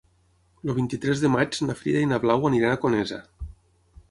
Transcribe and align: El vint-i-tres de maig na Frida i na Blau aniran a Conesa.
El 0.67 0.71
vint-i-tres 0.77 1.21
de 1.25 1.31
maig 1.35 1.59
na 1.67 1.77
Frida 1.83 2.01
i 2.07 2.09
na 2.13 2.21
Blau 2.25 2.49
aniran 2.51 2.75
a 2.79 2.83
Conesa. 2.87 3.21